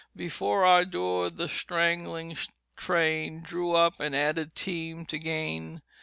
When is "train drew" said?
2.75-3.75